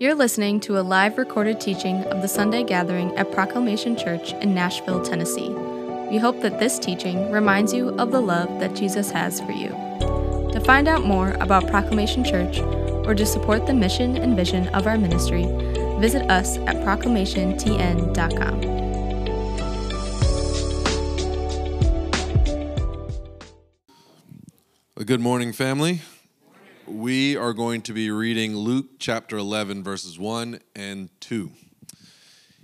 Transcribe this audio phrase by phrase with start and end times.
[0.00, 4.54] You're listening to a live recorded teaching of the Sunday gathering at Proclamation Church in
[4.54, 5.50] Nashville, Tennessee.
[6.10, 9.68] We hope that this teaching reminds you of the love that Jesus has for you.
[10.54, 12.60] To find out more about Proclamation Church
[13.06, 15.44] or to support the mission and vision of our ministry,
[16.00, 18.62] visit us at proclamationtn.com.
[24.96, 26.00] A good morning, family.
[26.90, 31.52] We are going to be reading Luke chapter 11, verses 1 and 2.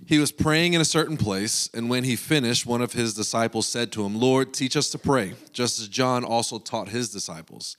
[0.05, 3.69] He was praying in a certain place, and when he finished, one of his disciples
[3.69, 7.77] said to him, Lord, teach us to pray, just as John also taught his disciples.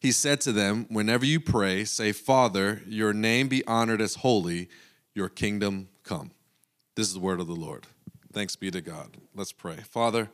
[0.00, 4.70] He said to them, Whenever you pray, say, Father, your name be honored as holy,
[5.14, 6.30] your kingdom come.
[6.94, 7.86] This is the word of the Lord.
[8.32, 9.18] Thanks be to God.
[9.34, 9.76] Let's pray.
[9.76, 10.30] Father,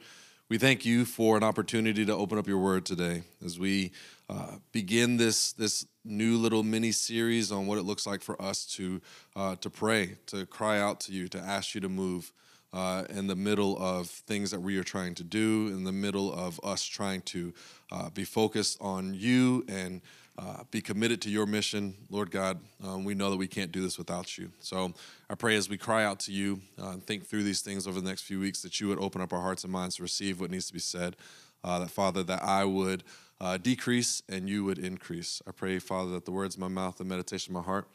[0.48, 3.90] we thank you for an opportunity to open up your word today as we
[4.28, 8.66] uh, begin this this new little mini series on what it looks like for us
[8.66, 9.00] to
[9.36, 12.32] uh, to pray, to cry out to you, to ask you to move
[12.72, 16.32] uh, in the middle of things that we are trying to do, in the middle
[16.32, 17.52] of us trying to
[17.92, 20.00] uh, be focused on you and.
[20.38, 22.60] Uh, be committed to your mission, Lord God.
[22.84, 24.50] Um, we know that we can't do this without you.
[24.60, 24.92] So
[25.30, 27.98] I pray as we cry out to you uh, and think through these things over
[28.02, 30.38] the next few weeks that you would open up our hearts and minds to receive
[30.38, 31.16] what needs to be said.
[31.64, 33.02] That, Father, that I would
[33.40, 35.42] uh, decrease and you would increase.
[35.46, 37.86] I pray, Father, that the words of my mouth and meditation of my heart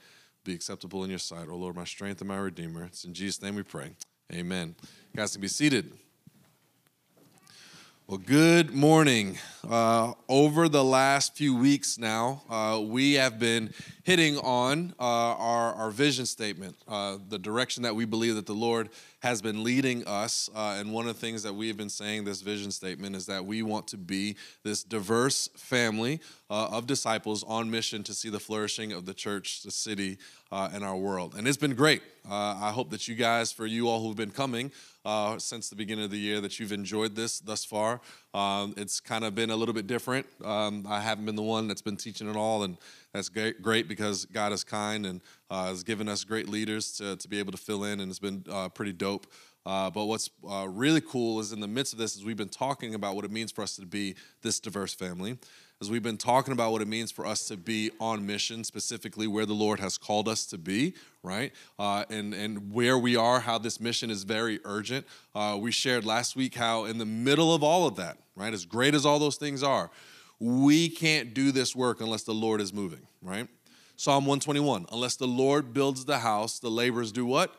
[0.44, 1.48] be acceptable in your sight.
[1.50, 2.86] Oh Lord, my strength and my redeemer.
[2.86, 3.92] It's in Jesus' name we pray.
[4.34, 4.76] Amen.
[5.14, 5.92] You guys can be seated.
[8.08, 9.38] Well, good morning.
[9.66, 15.74] Uh, over the last few weeks now, uh, we have been hitting on uh, our,
[15.76, 18.90] our vision statement, uh, the direction that we believe that the Lord
[19.22, 20.50] has been leading us.
[20.54, 23.26] Uh, and one of the things that we have been saying this vision statement is
[23.28, 26.20] that we want to be this diverse family
[26.50, 30.18] uh, of disciples on mission to see the flourishing of the church, the city,
[30.52, 31.34] and our world.
[31.38, 32.02] And it's been great.
[32.30, 34.72] I hope that you guys, for you all who've been coming,
[35.04, 38.02] uh, since the beginning of the year that you've enjoyed this thus far.
[38.34, 40.28] Um, it's kind of been a little bit different.
[40.44, 42.78] Um, I haven't been the one that's been teaching it all, and
[43.14, 45.22] that's great, great because God is kind and
[45.52, 48.18] uh, has given us great leaders to, to be able to fill in, and it's
[48.18, 49.28] been uh, pretty dope.
[49.64, 52.50] Uh, but what's uh, really cool is in the midst of this, is we've been
[52.50, 55.38] talking about what it means for us to be this diverse family
[55.82, 59.26] as we've been talking about what it means for us to be on mission, specifically
[59.26, 61.52] where the Lord has called us to be, right?
[61.80, 65.08] Uh, and, and where we are, how this mission is very urgent.
[65.34, 68.64] Uh, we shared last week how, in the middle of all of that, right, as
[68.64, 69.90] great as all those things are,
[70.40, 73.48] we can't do this work unless the Lord is moving, right?
[74.02, 77.54] Psalm 121 Unless the Lord builds the house, the laborers do what?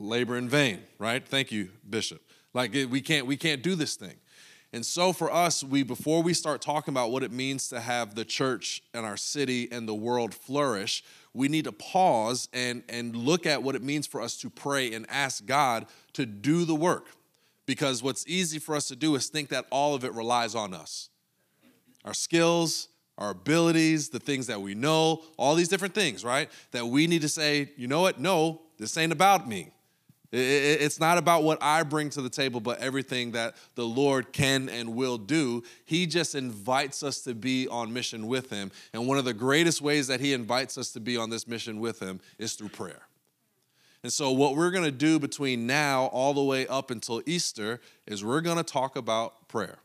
[0.00, 1.24] Labor in vain, right?
[1.24, 2.20] Thank you, Bishop.
[2.52, 4.16] Like we can't we can't do this thing.
[4.72, 8.16] And so for us, we before we start talking about what it means to have
[8.16, 13.14] the church and our city and the world flourish, we need to pause and, and
[13.14, 16.74] look at what it means for us to pray and ask God to do the
[16.74, 17.06] work.
[17.66, 20.74] Because what's easy for us to do is think that all of it relies on
[20.74, 21.08] us.
[22.04, 22.88] Our skills,
[23.18, 26.48] our abilities, the things that we know, all these different things, right?
[26.70, 28.18] That we need to say, you know what?
[28.18, 29.70] No, this ain't about me.
[30.30, 34.68] It's not about what I bring to the table, but everything that the Lord can
[34.68, 35.62] and will do.
[35.86, 38.70] He just invites us to be on mission with Him.
[38.92, 41.80] And one of the greatest ways that He invites us to be on this mission
[41.80, 43.08] with Him is through prayer.
[44.02, 47.80] And so, what we're going to do between now all the way up until Easter
[48.06, 49.78] is we're going to talk about prayer.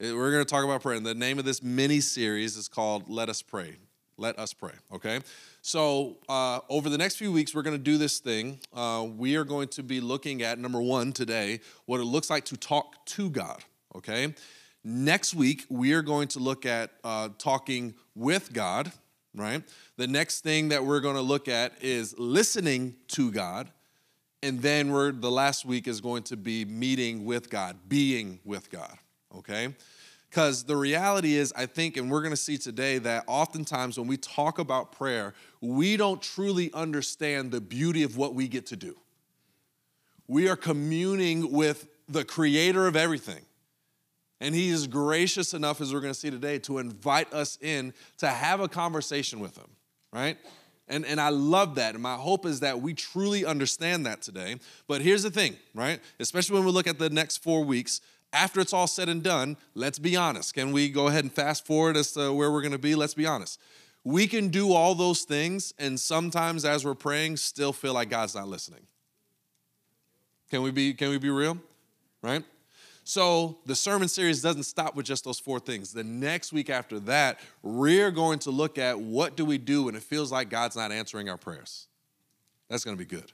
[0.00, 0.96] We're going to talk about prayer.
[0.96, 3.76] And the name of this mini series is called Let Us Pray.
[4.16, 5.20] Let Us Pray, okay?
[5.62, 8.58] So, uh, over the next few weeks, we're going to do this thing.
[8.72, 12.44] Uh, we are going to be looking at, number one, today, what it looks like
[12.46, 13.62] to talk to God,
[13.94, 14.34] okay?
[14.82, 18.90] Next week, we are going to look at uh, talking with God,
[19.34, 19.62] right?
[19.96, 23.70] The next thing that we're going to look at is listening to God.
[24.42, 28.70] And then we're, the last week is going to be meeting with God, being with
[28.70, 28.98] God,
[29.38, 29.74] okay?
[30.30, 34.16] Because the reality is, I think, and we're to see today that oftentimes when we
[34.16, 38.96] talk about prayer, we don't truly understand the beauty of what we get to do.
[40.26, 43.42] We are communing with the creator of everything.
[44.40, 48.28] And he is gracious enough, as we're to see today, to invite us in to
[48.28, 49.70] have a conversation with him,
[50.12, 50.36] right?
[50.88, 51.94] And, and I love that.
[51.94, 54.56] And my hope is that we truly understand that today.
[54.86, 56.00] But here's the thing, right?
[56.20, 58.00] Especially when we look at the next four weeks,
[58.34, 60.52] after it's all said and done, let's be honest.
[60.54, 62.94] Can we go ahead and fast forward as to where we're going to be?
[62.94, 63.60] Let's be honest.
[64.02, 68.34] We can do all those things, and sometimes as we're praying, still feel like God's
[68.34, 68.86] not listening.
[70.50, 71.58] Can we be, can we be real?
[72.20, 72.44] Right?
[73.04, 75.92] So the sermon series doesn't stop with just those four things.
[75.92, 79.94] The next week after that, we're going to look at what do we do when
[79.94, 81.86] it feels like God's not answering our prayers.
[82.68, 83.32] That's going to be good.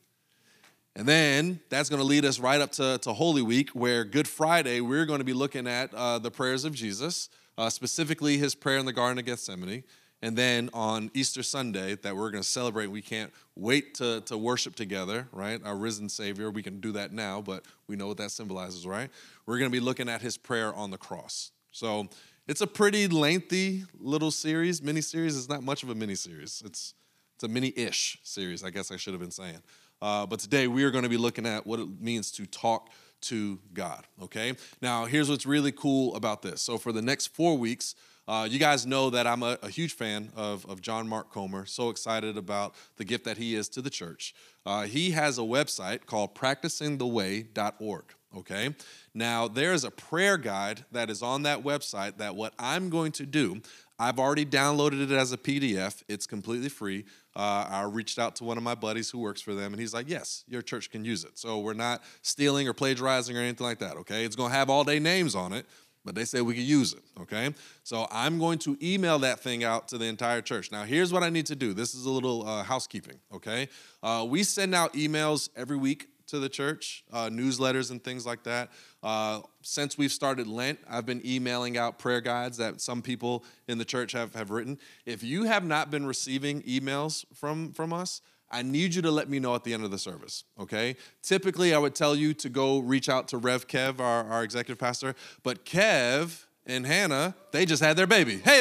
[0.96, 4.26] And then that's going to lead us right up to, to Holy Week, where Good
[4.26, 8.54] Friday, we're going to be looking at uh, the prayers of Jesus, uh, specifically his
[8.54, 9.84] prayer in the Garden of Gethsemane.
[10.22, 14.36] And then on Easter Sunday, that we're going to celebrate, we can't wait to, to
[14.36, 15.60] worship together, right?
[15.64, 16.50] Our risen Savior.
[16.50, 19.10] We can do that now, but we know what that symbolizes, right?
[19.46, 21.52] We're going to be looking at his prayer on the cross.
[21.70, 22.08] So
[22.46, 25.38] it's a pretty lengthy little series, mini series.
[25.38, 26.62] It's not much of a mini series.
[26.66, 26.94] It's
[27.36, 29.62] it's a mini-ish series, I guess I should have been saying.
[30.02, 32.90] Uh, but today we are going to be looking at what it means to talk
[33.22, 34.06] to God.
[34.22, 34.54] Okay.
[34.80, 36.62] Now here's what's really cool about this.
[36.62, 37.94] So for the next four weeks.
[38.28, 41.66] Uh, you guys know that I'm a, a, huge fan of, of John Mark Comer,
[41.66, 44.36] so excited about the gift that he is to the church.
[44.64, 48.04] Uh, he has a website called practicingtheway.org.
[48.36, 48.72] Okay,
[49.12, 53.26] now there's a prayer guide that is on that website that what I'm going to
[53.26, 53.60] do,
[53.98, 57.06] I've already downloaded it as a PDF, it's completely free.
[57.40, 59.94] Uh, I reached out to one of my buddies who works for them, and he's
[59.94, 61.38] like, Yes, your church can use it.
[61.38, 64.26] So we're not stealing or plagiarizing or anything like that, okay?
[64.26, 65.64] It's gonna have all day names on it,
[66.04, 67.54] but they said we could use it, okay?
[67.82, 70.70] So I'm going to email that thing out to the entire church.
[70.70, 73.70] Now, here's what I need to do this is a little uh, housekeeping, okay?
[74.02, 78.42] Uh, we send out emails every week to the church, uh, newsletters and things like
[78.44, 78.70] that.
[79.02, 83.78] Uh, since we've started Lent, I've been emailing out prayer guides that some people in
[83.78, 84.78] the church have, have written.
[85.06, 89.28] If you have not been receiving emails from, from us, I need you to let
[89.28, 90.96] me know at the end of the service, okay?
[91.22, 94.78] Typically, I would tell you to go reach out to Rev Kev, our, our executive
[94.78, 98.38] pastor, but Kev and Hannah, they just had their baby.
[98.38, 98.60] Hey,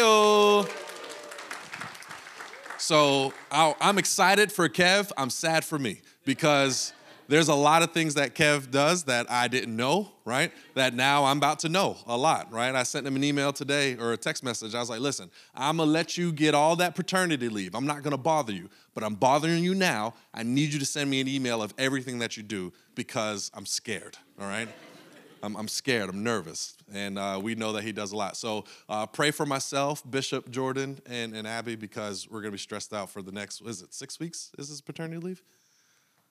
[2.78, 5.12] So I'm excited for Kev.
[5.18, 6.94] I'm sad for me because
[7.30, 10.52] there's a lot of things that Kev does that I didn't know, right?
[10.74, 12.74] That now I'm about to know a lot, right?
[12.74, 14.74] I sent him an email today or a text message.
[14.74, 17.76] I was like, listen, I'm gonna let you get all that paternity leave.
[17.76, 20.16] I'm not gonna bother you, but I'm bothering you now.
[20.34, 23.68] I need you to send me an email of everything that you do because I'm
[23.68, 24.68] scared, all right?
[25.44, 26.76] I'm, I'm scared, I'm nervous.
[26.92, 28.38] And uh, we know that he does a lot.
[28.38, 32.92] So uh, pray for myself, Bishop Jordan, and, and Abby because we're gonna be stressed
[32.92, 34.52] out for the next, is it, six weeks?
[34.58, 35.44] Is this paternity leave?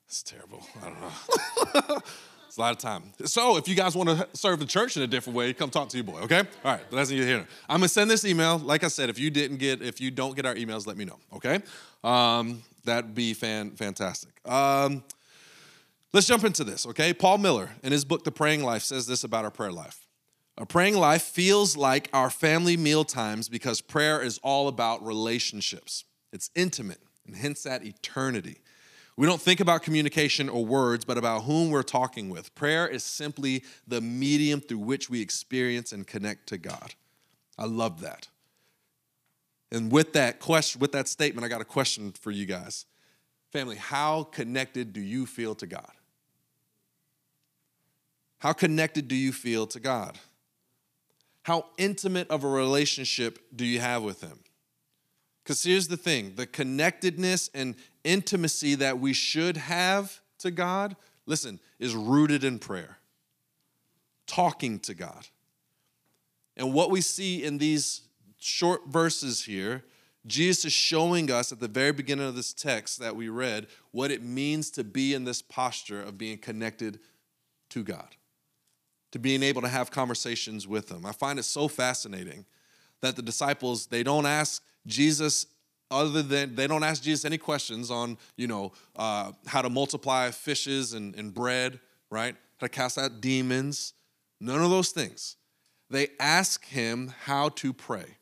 [0.08, 0.66] It's terrible.
[0.82, 1.99] I don't know.
[2.46, 3.12] it's a lot of time.
[3.26, 5.90] So if you guys want to serve the church in a different way, come talk
[5.90, 6.38] to your boy, okay?
[6.38, 7.46] All right, but that's here.
[7.69, 8.56] I'm gonna send this email.
[8.56, 11.05] Like I said, if you didn't get, if you don't get our emails, let me
[11.05, 11.60] know, okay?
[12.02, 14.32] Um, that'd be fan fantastic.
[14.50, 15.05] Um,
[16.14, 17.12] let's jump into this, okay?
[17.12, 20.06] Paul Miller, in his book, The Praying Life, says this about our prayer life.
[20.56, 26.05] A praying life feels like our family meal times because prayer is all about relationships.
[26.32, 28.62] It's intimate and hence that eternity.
[29.19, 32.55] We don't think about communication or words, but about whom we're talking with.
[32.55, 36.94] Prayer is simply the medium through which we experience and connect to God.
[37.59, 38.29] I love that.
[39.73, 42.87] And with that question, with that statement, I got a question for you guys.
[43.50, 45.91] Family, how connected do you feel to God?
[48.38, 50.17] How connected do you feel to God?
[51.43, 54.38] How intimate of a relationship do you have with Him?
[55.48, 57.74] Because here's the thing the connectedness and
[58.04, 62.98] intimacy that we should have to God, listen, is rooted in prayer,
[64.26, 65.26] talking to God.
[66.54, 68.02] And what we see in these
[68.36, 69.84] short verses here,
[70.26, 74.10] Jesus is showing us at the very beginning of this text that we read what
[74.10, 77.00] it means to be in this posture of being connected
[77.70, 78.17] to God,
[79.12, 81.06] to being able to have conversations with Him.
[81.06, 82.44] I find it so fascinating
[83.00, 85.47] that the disciples, they don't ask Jesus
[85.91, 90.31] other than they don't ask Jesus any questions on, you know, uh, how to multiply
[90.31, 91.81] fishes and, and bread,
[92.11, 92.35] right?
[92.58, 93.94] How to cast out demons.
[94.41, 95.37] None of those things.
[95.91, 98.19] They ask him how to pray.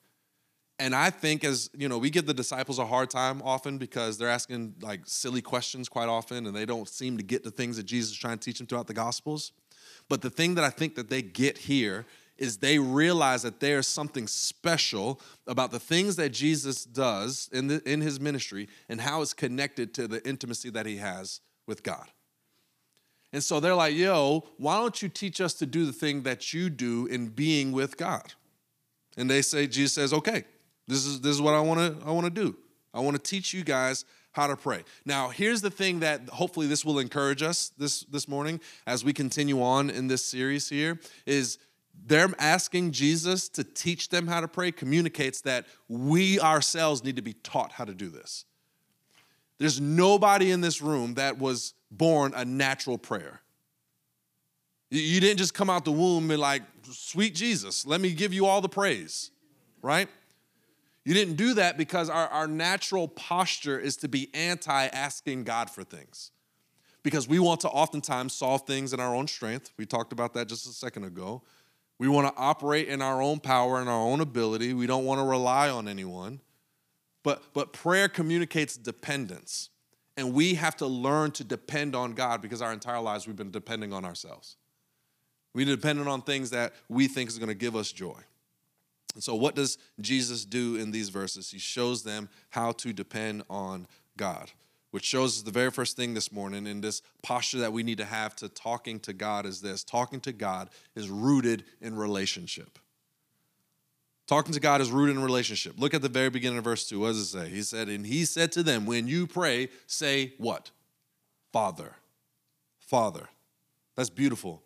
[0.78, 4.18] And I think as, you know, we give the disciples a hard time often because
[4.18, 7.78] they're asking like silly questions quite often and they don't seem to get the things
[7.78, 9.52] that Jesus is trying to teach them throughout the gospels.
[10.08, 12.06] But the thing that I think that they get here
[12.38, 17.82] is they realize that there's something special about the things that Jesus does in, the,
[17.90, 22.06] in his ministry and how it's connected to the intimacy that he has with God.
[23.32, 26.52] And so they're like, yo, why don't you teach us to do the thing that
[26.52, 28.34] you do in being with God?
[29.16, 30.44] And they say, Jesus says, okay,
[30.86, 32.56] this is, this is what I wanna, I wanna do.
[32.94, 34.84] I wanna teach you guys how to pray.
[35.06, 39.14] Now, here's the thing that hopefully this will encourage us this, this morning as we
[39.14, 41.58] continue on in this series here is
[42.04, 47.22] them asking Jesus to teach them how to pray communicates that we ourselves need to
[47.22, 48.44] be taught how to do this.
[49.58, 53.40] There's nobody in this room that was born a natural prayer.
[54.90, 58.46] You didn't just come out the womb and like, sweet Jesus, let me give you
[58.46, 59.30] all the praise,
[59.82, 60.08] right?
[61.04, 65.70] You didn't do that because our, our natural posture is to be anti asking God
[65.70, 66.30] for things.
[67.02, 69.70] Because we want to oftentimes solve things in our own strength.
[69.76, 71.42] We talked about that just a second ago.
[71.98, 74.74] We want to operate in our own power and our own ability.
[74.74, 76.40] We don't want to rely on anyone.
[77.22, 79.70] But, but prayer communicates dependence.
[80.16, 83.50] And we have to learn to depend on God because our entire lives we've been
[83.50, 84.56] depending on ourselves.
[85.56, 88.20] Been dependent on things that we think is going to give us joy.
[89.14, 91.50] And so, what does Jesus do in these verses?
[91.50, 93.86] He shows them how to depend on
[94.18, 94.50] God,
[94.96, 98.04] which shows the very first thing this morning in this posture that we need to
[98.06, 102.78] have to talking to God is this talking to God is rooted in relationship.
[104.26, 105.74] Talking to God is rooted in relationship.
[105.76, 107.00] Look at the very beginning of verse 2.
[107.00, 107.50] What does it say?
[107.50, 110.70] He said, And he said to them, When you pray, say what?
[111.52, 111.96] Father.
[112.78, 113.28] Father.
[113.96, 114.62] That's beautiful.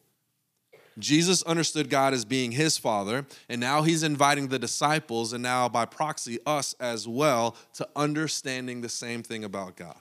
[0.96, 5.68] Jesus understood God as being his father, and now he's inviting the disciples, and now
[5.68, 9.98] by proxy, us as well, to understanding the same thing about God.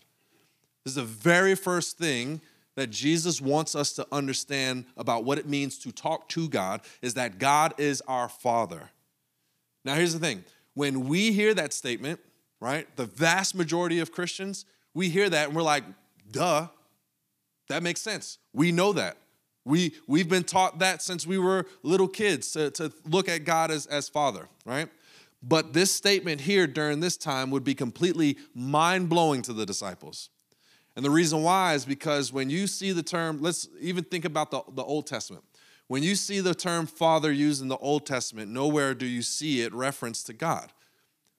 [0.90, 2.42] This is the very first thing
[2.76, 7.14] that Jesus wants us to understand about what it means to talk to God is
[7.14, 8.90] that God is our father.
[9.86, 10.44] Now, here's the thing
[10.74, 12.20] when we hear that statement,
[12.60, 14.66] right, the vast majority of Christians,
[14.96, 15.84] we hear that and we're like,
[16.32, 16.70] duh,
[17.68, 18.40] that makes sense.
[18.52, 19.18] We know that.
[19.66, 23.70] We, we've been taught that since we were little kids to, to look at God
[23.70, 24.90] as, as Father, right?
[25.44, 30.32] But this statement here during this time would be completely mind blowing to the disciples.
[30.96, 34.52] And the reason why is because when you see the term, let's even think about
[34.52, 35.44] the, the Old Testament.
[35.88, 39.62] When you see the term Father used in the Old Testament, nowhere do you see
[39.62, 40.72] it referenced to God.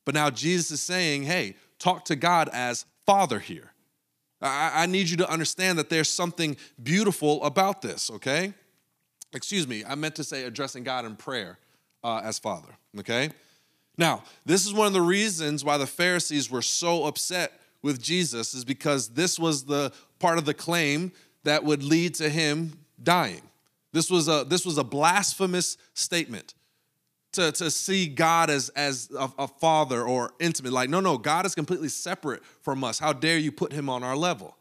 [0.05, 3.73] But now Jesus is saying, hey, talk to God as Father here.
[4.43, 8.55] I, I need you to understand that there's something beautiful about this, okay?
[9.33, 11.59] Excuse me, I meant to say addressing God in prayer
[12.03, 13.31] uh, as Father, okay?
[13.97, 18.55] Now, this is one of the reasons why the Pharisees were so upset with Jesus,
[18.55, 21.13] is because this was the part of the claim
[21.45, 22.73] that would lead to him
[23.03, 23.43] dying.
[23.93, 26.55] This was a, this was a blasphemous statement
[27.33, 30.73] to, to see God as, as a, a, father or intimate.
[30.73, 32.99] Like, no, no, God is completely separate from us.
[32.99, 34.57] How dare you put him on our level?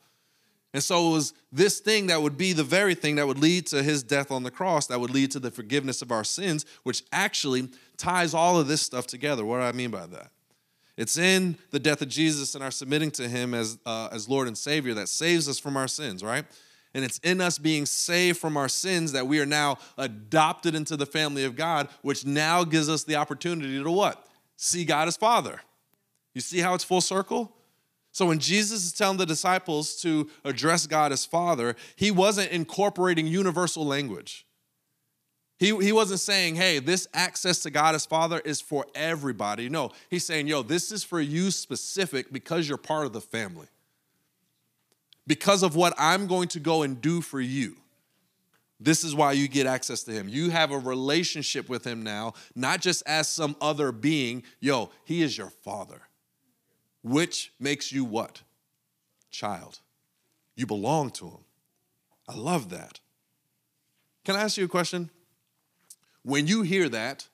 [0.74, 3.66] And so it was this thing that would be the very thing that would lead
[3.68, 6.66] to his death on the cross, that would lead to the forgiveness of our sins,
[6.84, 9.44] which actually ties all of this stuff together.
[9.44, 10.30] What do I mean by that?
[11.00, 14.50] It's in the death of Jesus and our submitting to him as, uh, as Lord
[14.50, 16.44] and Savior that saves us from our sins, right?
[16.94, 20.98] And it's in us being saved from our sins that we are now adopted into
[20.98, 24.28] the family of God, which now gives us the opportunity to what?
[24.58, 25.62] See God as Father.
[26.34, 27.50] You see how it's full circle?
[28.12, 33.26] So when Jesus is telling the disciples to address God as Father, he wasn't incorporating
[33.26, 34.46] universal language.
[35.60, 39.68] He, he wasn't saying, hey, this access to God as Father is for everybody.
[39.68, 43.68] No, he's saying, yo, this is for you specific because you're part of the family
[45.30, 47.76] because of what I'm going to go and do for you.
[48.80, 50.28] This is why you get access to him.
[50.28, 54.42] You have a relationship with him now, not just as some other being.
[54.60, 56.02] Yo, he is your father,
[57.04, 58.42] which makes you what?
[59.30, 59.80] Child.
[60.56, 61.46] You belong to him.
[62.28, 63.00] I love that.
[64.26, 65.12] Can I ask you a question?
[66.24, 67.28] When you hear that,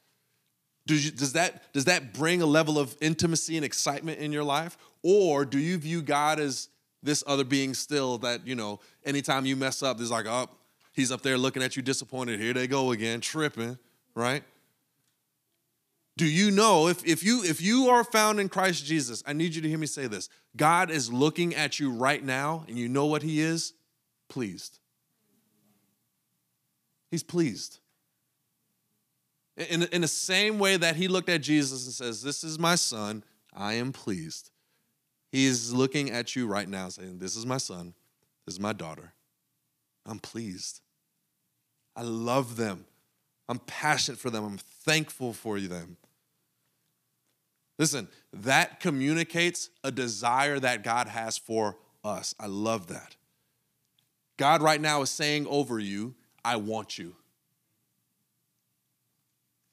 [0.88, 4.44] does, you, does, that, does that bring a level of intimacy and excitement in your
[4.44, 4.78] life?
[5.04, 6.70] Or do you view God as
[7.02, 10.50] this other being still that, you know, anytime you mess up, there's like, oh,
[10.94, 12.40] he's up there looking at you disappointed.
[12.40, 13.78] Here they go again, tripping,
[14.16, 14.44] right?
[16.18, 19.54] Do you know if, if you if you are found in Christ Jesus, I need
[19.54, 20.30] you to hear me say this.
[20.56, 23.74] God is looking at you right now, and you know what he is?
[24.30, 24.80] Pleased.
[27.12, 27.80] He's pleased.
[29.58, 32.76] In, in the same way that he looked at Jesus and says, This is my
[32.76, 34.52] son, I am pleased.
[35.32, 37.94] He is looking at you right now saying, This is my son,
[38.46, 39.14] this is my daughter.
[40.06, 40.82] I'm pleased.
[41.96, 42.86] I love them.
[43.48, 44.44] I'm passionate for them.
[44.46, 45.98] I'm thankful for them.
[47.78, 52.34] Listen, that communicates a desire that God has for us.
[52.40, 53.16] I love that.
[54.38, 57.16] God right now is saying over you, I want you.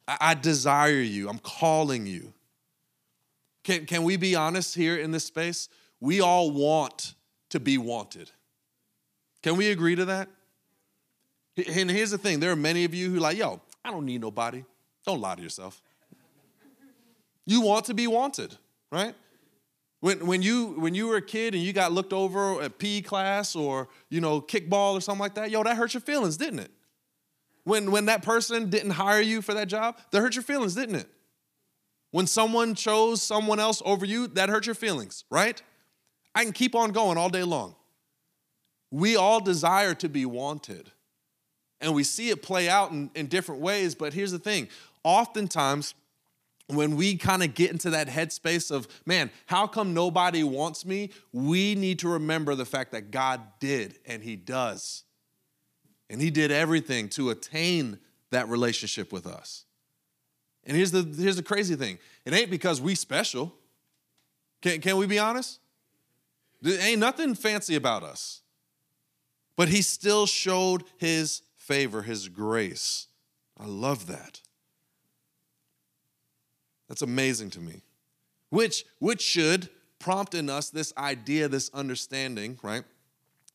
[0.06, 1.28] I, desire you.
[1.28, 2.32] I'm calling you.
[3.64, 5.68] Can, can we be honest here in this space?
[6.00, 7.14] We all want
[7.50, 8.30] to be wanted.
[9.42, 10.28] Can we agree to that?
[11.56, 14.20] And here's the thing there are many of you who, like, yo, I don't need
[14.20, 14.64] nobody.
[15.06, 15.80] Don't lie to yourself.
[17.44, 18.56] You want to be wanted,
[18.90, 19.14] right?
[20.00, 23.02] When, when, you, when you were a kid and you got looked over at PE
[23.02, 26.60] class or, you know, kickball or something like that, yo, that hurt your feelings, didn't
[26.60, 26.70] it?
[27.64, 30.96] When, when that person didn't hire you for that job, that hurt your feelings, didn't
[30.96, 31.08] it?
[32.10, 35.60] When someone chose someone else over you, that hurt your feelings, right?
[36.34, 37.74] I can keep on going all day long.
[38.90, 40.90] We all desire to be wanted.
[41.80, 44.68] And we see it play out in, in different ways, but here's the thing
[45.04, 45.94] oftentimes,
[46.68, 51.10] when we kind of get into that headspace of, man, how come nobody wants me?
[51.32, 55.04] We need to remember the fact that God did and He does.
[56.12, 57.98] And He did everything to attain
[58.30, 59.64] that relationship with us.
[60.64, 63.52] And here's the, here's the crazy thing it ain't because we special.
[64.60, 65.58] Can, can we be honest?
[66.60, 68.42] There ain't nothing fancy about us.
[69.56, 73.08] But He still showed His favor, His grace.
[73.58, 74.40] I love that.
[76.88, 77.80] That's amazing to me.
[78.50, 82.84] Which, which should prompt in us this idea, this understanding, right?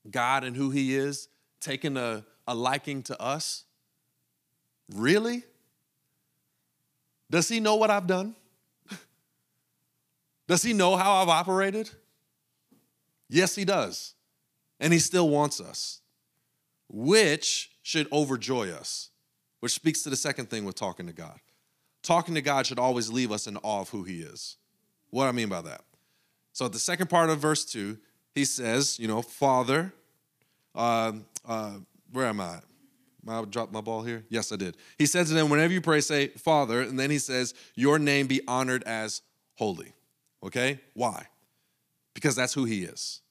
[0.10, 1.30] God and who He is,
[1.62, 3.66] taking a, a liking to us.
[4.94, 5.44] Really?
[7.30, 8.36] Does He know what I've done?
[10.48, 11.89] Does He know how I've operated?
[13.30, 14.13] Yes, He does.
[14.80, 16.01] And He still wants us,
[16.88, 19.10] which should overjoy us,
[19.60, 21.39] which speaks to the second thing with talking to God
[22.08, 24.56] talking to God should always leave us in awe of who He is.
[25.10, 25.82] What I mean by that?
[26.54, 27.98] So, at the second part of verse 2,
[28.34, 29.94] he says, you know, Father,
[30.74, 31.13] uh,
[31.48, 31.74] uh,
[32.12, 32.60] where am I?
[33.28, 34.24] I dropped my ball here?
[34.30, 34.78] Yes, I did.
[34.98, 38.28] He says to them, whenever you pray, say, Father, and then he says, Your name
[38.28, 39.22] be honored as
[39.56, 39.94] holy.
[40.44, 40.80] Okay?
[40.94, 41.28] Why?
[42.14, 43.22] Because that's who he is.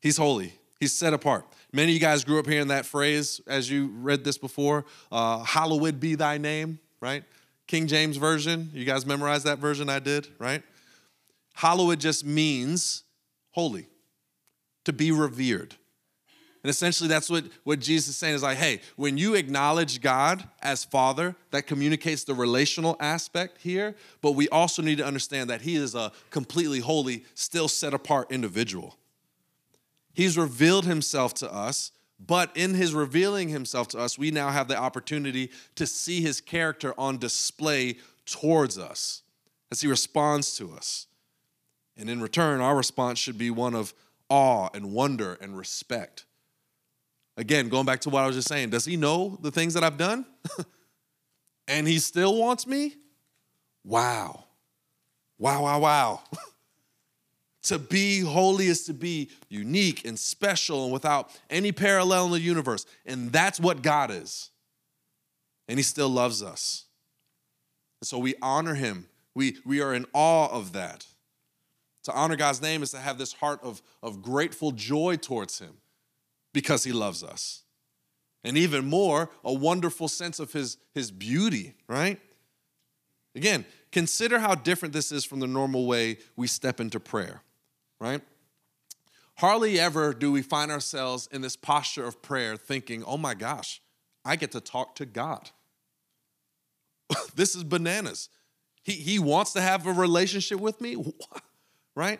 [0.00, 1.46] He's holy, he's set apart.
[1.72, 5.42] Many of you guys grew up hearing that phrase as you read this before uh,
[5.42, 7.24] Hallowed be thy name, right?
[7.66, 8.70] King James Version.
[8.74, 10.62] You guys memorized that version I did, right?
[11.54, 13.04] Hallowed just means
[13.52, 13.88] holy,
[14.84, 15.76] to be revered.
[16.62, 20.48] And essentially, that's what, what Jesus is saying is like, hey, when you acknowledge God
[20.62, 25.62] as Father, that communicates the relational aspect here, but we also need to understand that
[25.62, 28.96] He is a completely holy, still set apart individual.
[30.14, 31.90] He's revealed Himself to us
[32.24, 36.40] but in his revealing himself to us, we now have the opportunity to see his
[36.40, 37.96] character on display
[38.26, 39.22] towards us
[39.70, 41.08] as he responds to us.
[41.96, 43.92] And in return, our response should be one of
[44.28, 46.24] awe and wonder and respect.
[47.36, 49.82] Again, going back to what I was just saying, does he know the things that
[49.82, 50.26] I've done?
[51.68, 52.94] and he still wants me?
[53.84, 54.44] Wow.
[55.38, 56.20] Wow, wow, wow.
[57.64, 62.40] To be holy is to be unique and special and without any parallel in the
[62.40, 62.86] universe.
[63.06, 64.50] And that's what God is.
[65.68, 66.86] And He still loves us.
[68.00, 69.06] And so we honor Him.
[69.34, 71.06] We, we are in awe of that.
[72.04, 75.74] To honor God's name is to have this heart of, of grateful joy towards Him
[76.52, 77.62] because He loves us.
[78.44, 82.20] And even more, a wonderful sense of His, his beauty, right?
[83.34, 87.42] Again, consider how different this is from the normal way we step into prayer
[88.02, 88.20] right?
[89.38, 93.80] Hardly ever do we find ourselves in this posture of prayer thinking, oh my gosh,
[94.24, 95.50] I get to talk to God.
[97.36, 98.28] this is bananas.
[98.82, 100.96] He, he wants to have a relationship with me,
[101.96, 102.18] right?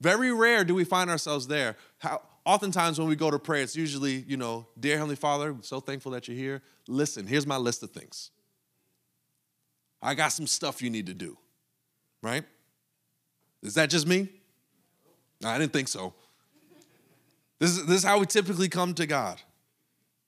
[0.00, 1.76] Very rare do we find ourselves there.
[1.98, 5.62] How, oftentimes when we go to pray, it's usually, you know, dear Heavenly Father, I'm
[5.62, 6.62] so thankful that you're here.
[6.88, 8.30] Listen, here's my list of things.
[10.00, 11.36] I got some stuff you need to do,
[12.22, 12.44] right?
[13.62, 14.30] Is that just me?
[15.42, 16.14] No, I didn't think so.
[17.58, 19.42] This is, this is how we typically come to God.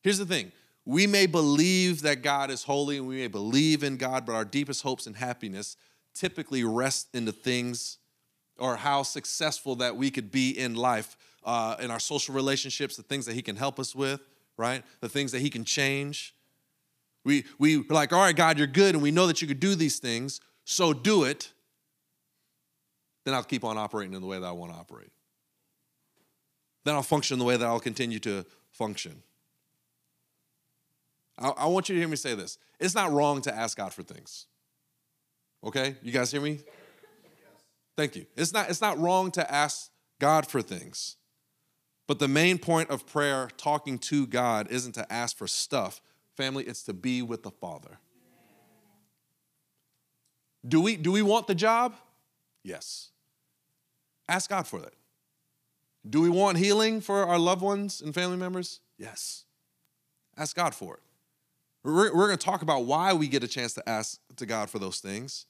[0.02, 0.52] Here's the thing
[0.85, 4.44] we may believe that God is holy and we may believe in God, but our
[4.44, 5.74] deepest hopes and happiness
[6.12, 7.96] typically rest in the things
[8.59, 13.03] or how successful that we could be in life, uh, in our social relationships, the
[13.03, 14.20] things that He can help us with,
[14.57, 14.83] right?
[15.00, 16.35] The things that He can change.
[17.24, 19.61] We, we, we're like, all right, God, you're good, and we know that you could
[19.61, 21.53] do these things, so do it
[23.24, 25.11] then I'll keep on operating in the way that I want to operate.
[26.85, 29.22] Then I'll function the way that I'll continue to function.
[31.38, 32.59] I, I want you to hear me say this.
[32.79, 34.46] It's not wrong to ask God for things.
[35.62, 35.96] Okay?
[36.03, 36.61] You guys hear me?
[37.96, 38.24] Thank you.
[38.37, 41.16] It's not, it's not wrong to ask God for things.
[42.10, 46.02] But the main point of prayer, talking to God, isn't to ask for stuff.
[46.36, 48.00] Family, it's to be with the Father.
[50.66, 51.94] Do we, do we want the job?
[52.64, 53.10] Yes.
[54.28, 54.94] Ask God for that.
[56.04, 58.80] Do we want healing for our loved ones and family members?
[58.98, 59.44] Yes.
[60.36, 61.02] Ask God for it.
[61.84, 64.68] We're, we're going to talk about why we get a chance to ask to God
[64.68, 65.46] for those things.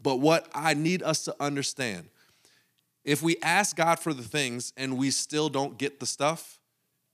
[0.00, 2.10] But what I need us to understand
[3.04, 6.58] if we ask God for the things and we still don't get the stuff,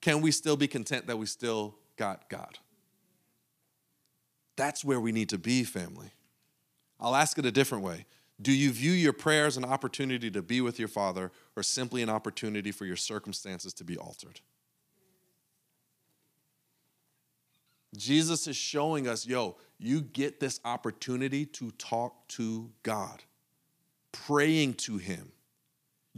[0.00, 2.59] can we still be content that we still got God?
[4.57, 6.12] That's where we need to be, family.
[7.00, 8.07] I'll ask it a different way.
[8.40, 12.03] Do you view your prayer as an opportunity to be with your Father or simply
[12.03, 14.40] an opportunity for your circumstances to be altered?
[17.96, 23.24] Jesus is showing us, yo, you get this opportunity to talk to God,
[24.12, 25.33] praying to Him.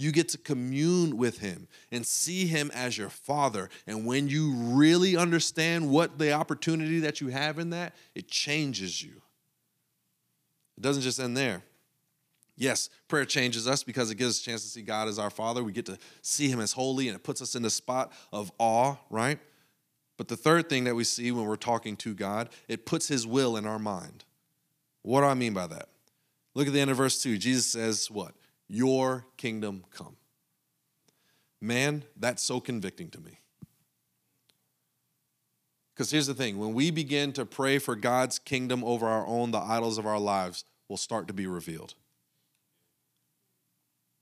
[0.03, 3.71] You get to commune with Him and see Him as your Father.
[3.87, 9.01] And when you really understand what the opportunity that you have in that, it changes
[9.01, 9.23] you.
[10.77, 11.63] It doesn't just end there.
[12.57, 15.31] Yes, prayer changes us because it gives us a chance to see God as our
[15.31, 15.63] Father.
[15.63, 18.51] We get to see Him as holy and it puts us in the spot of
[18.59, 19.39] awe, right?
[20.17, 23.25] But the third thing that we see when we're talking to God, it puts His
[23.25, 24.25] will in our mind.
[25.03, 25.91] What do I mean by that?
[26.55, 27.39] Look at the end of verse 2.
[27.39, 28.35] Jesus says, What?
[28.75, 30.17] Your kingdom come.
[31.61, 33.39] Man, that's so convicting to me.
[35.95, 39.51] Because here's the thing when we begin to pray for God's kingdom over our own,
[39.51, 41.93] the idols of our lives will start to be revealed.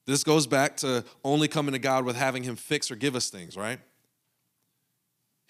[0.04, 3.30] This goes back to only coming to God with having Him fix or give us
[3.30, 3.78] things, right?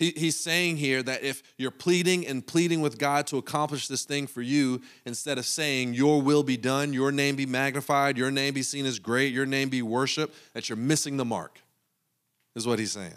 [0.00, 4.06] He, he's saying here that if you're pleading and pleading with God to accomplish this
[4.06, 8.30] thing for you, instead of saying, Your will be done, your name be magnified, your
[8.30, 11.60] name be seen as great, your name be worshiped, that you're missing the mark,
[12.56, 13.12] is what he's saying.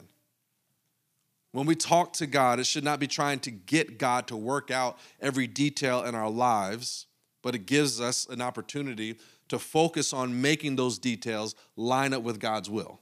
[1.53, 4.69] When we talk to God, it should not be trying to get God to work
[4.69, 7.07] out every detail in our lives,
[7.41, 9.15] but it gives us an opportunity
[9.47, 12.99] to focus on making those details line up with God's will.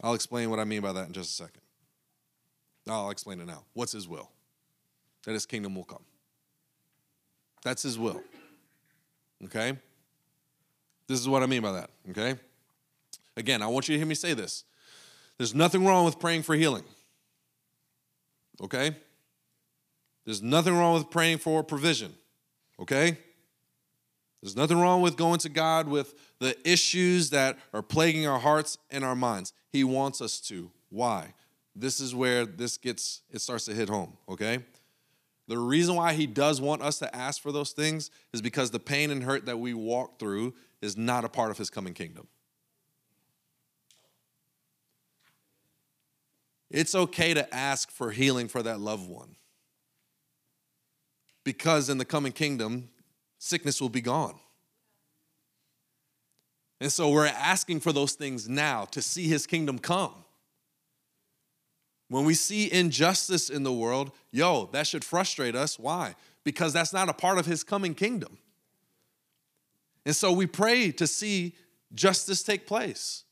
[0.00, 1.62] I'll explain what I mean by that in just a second.
[2.88, 3.64] I'll explain it now.
[3.74, 4.30] What's His will?
[5.24, 6.04] That His kingdom will come.
[7.62, 8.22] That's His will.
[9.44, 9.76] Okay?
[11.08, 11.90] This is what I mean by that.
[12.10, 12.36] Okay?
[13.36, 14.64] Again, I want you to hear me say this.
[15.36, 16.84] There's nothing wrong with praying for healing.
[18.62, 18.96] Okay?
[20.24, 22.14] There's nothing wrong with praying for provision.
[22.80, 23.18] Okay?
[24.42, 28.78] There's nothing wrong with going to God with the issues that are plaguing our hearts
[28.90, 29.52] and our minds.
[29.70, 30.70] He wants us to.
[30.88, 31.34] Why?
[31.78, 34.60] This is where this gets it starts to hit home, okay?
[35.46, 38.80] The reason why he does want us to ask for those things is because the
[38.80, 42.26] pain and hurt that we walk through is not a part of his coming kingdom.
[46.70, 49.36] It's okay to ask for healing for that loved one.
[51.44, 52.88] Because in the coming kingdom,
[53.38, 54.34] sickness will be gone.
[56.80, 60.25] And so we're asking for those things now to see his kingdom come.
[62.08, 65.78] When we see injustice in the world, yo, that should frustrate us.
[65.78, 66.14] Why?
[66.44, 68.38] Because that's not a part of his coming kingdom.
[70.04, 71.54] And so we pray to see
[71.94, 73.24] justice take place.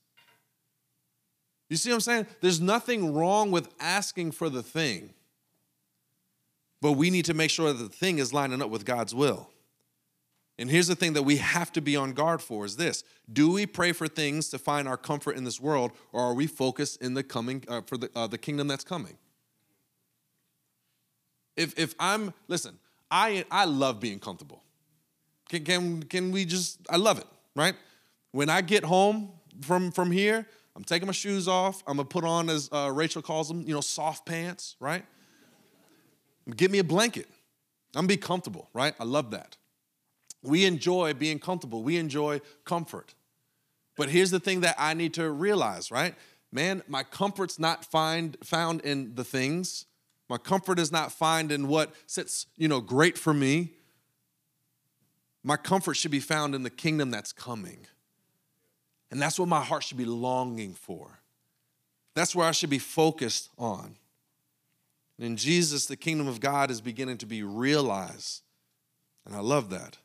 [1.70, 2.26] You see what I'm saying?
[2.40, 5.14] There's nothing wrong with asking for the thing,
[6.80, 9.48] but we need to make sure that the thing is lining up with God's will.
[10.58, 13.02] And here's the thing that we have to be on guard for is this.
[13.32, 16.46] Do we pray for things to find our comfort in this world or are we
[16.46, 19.18] focused in the coming uh, for the uh, the kingdom that's coming?
[21.56, 22.78] If if I'm listen,
[23.10, 24.62] I I love being comfortable.
[25.48, 27.74] Can can can we just I love it, right?
[28.30, 31.82] When I get home from from here, I'm taking my shoes off.
[31.86, 35.04] I'm gonna put on as uh, Rachel calls them, you know, soft pants, right?
[36.56, 37.28] Give me a blanket.
[37.96, 38.94] I'm gonna be comfortable, right?
[39.00, 39.56] I love that.
[40.44, 43.14] We enjoy being comfortable, we enjoy comfort.
[43.96, 46.14] But here's the thing that I need to realize, right?
[46.52, 49.86] Man, my comfort's not find, found in the things.
[50.28, 53.72] My comfort is not found in what sits, you know, great for me.
[55.42, 57.86] My comfort should be found in the kingdom that's coming.
[59.10, 61.20] And that's what my heart should be longing for.
[62.14, 63.96] That's where I should be focused on.
[65.18, 68.42] And in Jesus, the kingdom of God is beginning to be realized.
[69.26, 69.98] And I love that.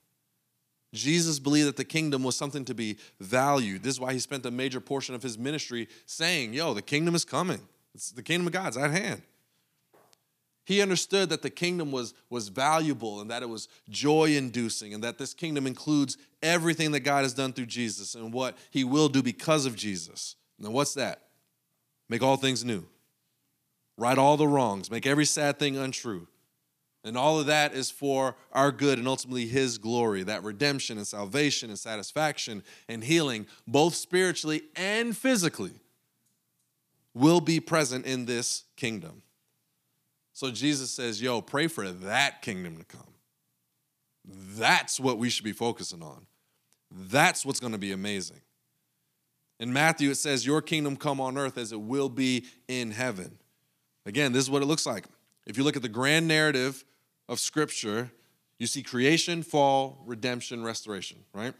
[0.93, 3.83] Jesus believed that the kingdom was something to be valued.
[3.83, 7.13] This is why he spent a major portion of his ministry saying, Yo, the kingdom
[7.13, 7.61] is coming.
[7.93, 9.21] It's the kingdom of God's at hand.
[10.65, 15.03] He understood that the kingdom was, was valuable and that it was joy inducing, and
[15.03, 19.09] that this kingdom includes everything that God has done through Jesus and what he will
[19.09, 20.35] do because of Jesus.
[20.59, 21.23] Now, what's that?
[22.07, 22.85] Make all things new,
[23.97, 26.27] right all the wrongs, make every sad thing untrue
[27.03, 31.07] and all of that is for our good and ultimately His glory, that redemption and
[31.07, 35.71] salvation and satisfaction and healing, both spiritually and physically,
[37.13, 39.21] will be present in this kingdom.
[40.33, 43.13] So Jesus says, Yo, pray for that kingdom to come.
[44.25, 46.27] That's what we should be focusing on.
[46.91, 48.41] That's what's going to be amazing.
[49.59, 53.37] In Matthew, it says, Your kingdom come on earth as it will be in heaven.
[54.05, 55.05] Again, this is what it looks like.
[55.45, 56.83] If you look at the grand narrative
[57.27, 58.11] of Scripture,
[58.59, 61.53] You see creation, fall, redemption, restoration, right?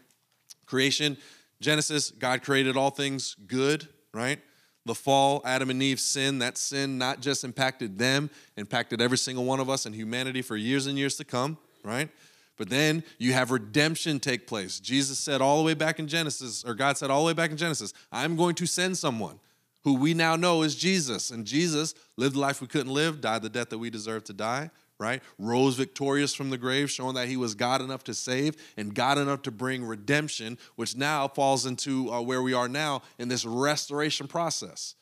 [0.66, 1.16] Creation,
[1.60, 4.38] Genesis, God created all things good, right?
[4.84, 9.44] The fall, Adam and Eve sin, that sin not just impacted them, impacted every single
[9.44, 12.10] one of us and humanity for years and years to come, right?
[12.58, 14.78] But then you have redemption take place.
[14.78, 17.50] Jesus said all the way back in Genesis, or God said all the way back
[17.50, 19.40] in Genesis, I'm going to send someone
[19.84, 21.30] who we now know is Jesus.
[21.30, 24.32] And Jesus lived the life we couldn't live, died the death that we deserve to
[24.32, 25.22] die, right?
[25.38, 29.16] Rose victorious from the grave, showing that he was God enough to save and God
[29.16, 33.46] enough to bring redemption, which now falls into uh, where we are now in this
[33.46, 34.94] restoration process,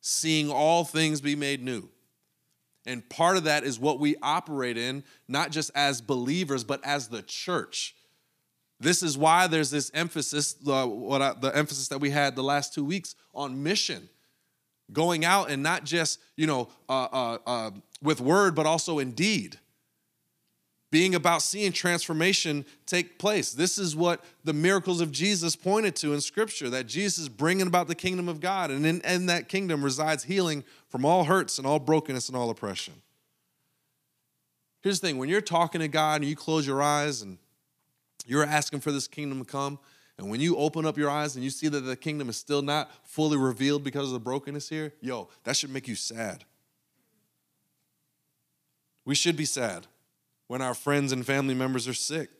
[0.00, 1.88] seeing all things be made new.
[2.86, 7.08] And part of that is what we operate in, not just as believers, but as
[7.08, 7.95] the church.
[8.78, 12.42] This is why there's this emphasis, the, what I, the emphasis that we had the
[12.42, 14.08] last two weeks on mission,
[14.92, 17.70] going out and not just you know uh, uh, uh,
[18.02, 19.58] with word, but also in deed.
[20.92, 23.52] Being about seeing transformation take place.
[23.52, 27.66] This is what the miracles of Jesus pointed to in Scripture that Jesus is bringing
[27.66, 31.58] about the kingdom of God, and in, in that kingdom resides healing from all hurts
[31.58, 32.94] and all brokenness and all oppression.
[34.82, 37.38] Here's the thing when you're talking to God and you close your eyes and
[38.26, 39.78] you're asking for this kingdom to come,
[40.18, 42.62] and when you open up your eyes and you see that the kingdom is still
[42.62, 46.44] not fully revealed because of the brokenness here, yo, that should make you sad.
[49.04, 49.86] We should be sad
[50.46, 52.30] when our friends and family members are sick.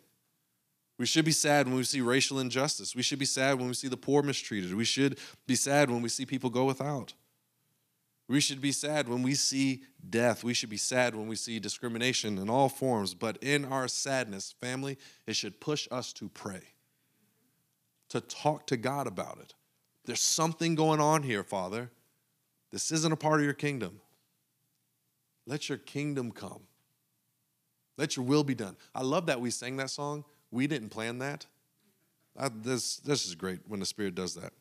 [0.99, 2.97] We should be sad when we see racial injustice.
[2.97, 4.75] We should be sad when we see the poor mistreated.
[4.75, 7.13] We should be sad when we see people go without.
[8.29, 10.43] We should be sad when we see death.
[10.43, 13.15] We should be sad when we see discrimination in all forms.
[13.15, 16.63] But in our sadness, family, it should push us to pray,
[18.09, 19.55] to talk to God about it.
[20.05, 21.91] There's something going on here, Father.
[22.73, 24.01] This isn't a part of your kingdom.
[25.47, 26.63] Let your kingdom come.
[27.97, 28.77] Let your will be done.
[28.95, 30.25] I love that we sang that song.
[30.51, 31.47] We didn't plan that.
[32.37, 34.53] I, this, this is great when the Spirit does that.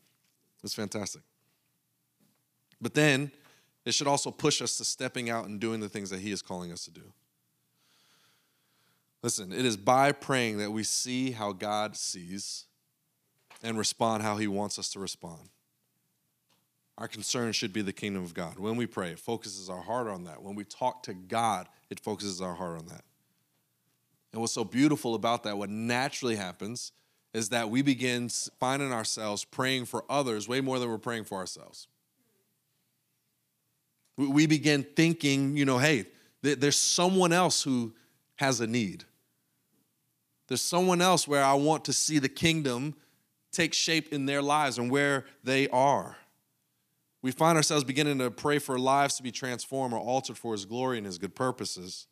[0.64, 1.22] It's fantastic.
[2.80, 3.32] But then
[3.86, 6.42] it should also push us to stepping out and doing the things that He is
[6.42, 7.14] calling us to do.
[9.22, 12.66] Listen, it is by praying that we see how God sees
[13.64, 15.50] and respond how He wants us to respond.
[16.98, 18.58] Our concern should be the kingdom of God.
[18.58, 20.42] When we pray, it focuses our heart on that.
[20.42, 23.04] When we talk to God, it focuses our heart on that.
[24.32, 26.92] And what's so beautiful about that, what naturally happens,
[27.34, 31.38] is that we begin finding ourselves praying for others way more than we're praying for
[31.38, 31.88] ourselves.
[34.18, 36.06] We begin thinking, you know, hey,
[36.42, 37.94] there's someone else who
[38.36, 39.04] has a need.
[40.48, 42.96] There's someone else where I want to see the kingdom
[43.52, 46.18] take shape in their lives and where they are
[47.26, 50.64] we find ourselves beginning to pray for lives to be transformed or altered for His
[50.64, 52.06] glory and His good purposes.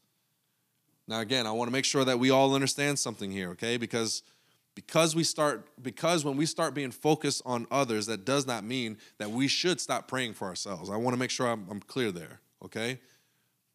[1.08, 3.78] Now, again, I want to make sure that we all understand something here, okay?
[3.78, 4.24] Because
[4.76, 8.98] because we start because when we start being focused on others that does not mean
[9.18, 10.90] that we should stop praying for ourselves.
[10.90, 13.00] I want to make sure I'm, I'm, clear there okay?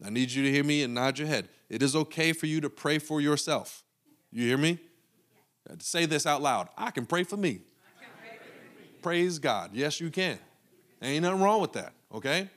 [0.03, 1.49] I need you to hear me and nod your head.
[1.69, 3.83] It is okay for you to pray for yourself.
[4.31, 4.79] You hear me?
[5.79, 6.69] Say this out loud.
[6.77, 7.61] I can pray for me.
[9.01, 9.71] Praise god.
[9.73, 10.39] Yes you can.
[11.01, 12.49] Ain't nothing wrong with that, okay?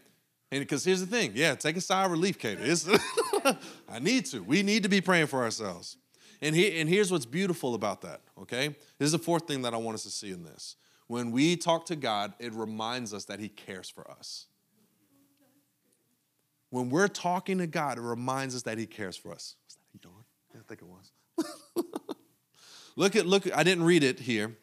[0.51, 2.63] And because here's the thing, yeah, take a sigh of relief, Katie.
[3.89, 4.43] I need to.
[4.43, 5.97] We need to be praying for ourselves.
[6.43, 8.75] And, he, and here's what's beautiful about that, okay?
[8.99, 10.75] This is the fourth thing that I want us to see in this.
[11.07, 14.47] When we talk to God, it reminds us that He cares for us.
[16.71, 19.55] When we're talking to God, it reminds us that He cares for us.
[19.67, 20.25] Was that a yawn?
[20.53, 21.87] Yeah, I think it was.
[22.97, 23.57] look at look.
[23.57, 24.57] I didn't read it here,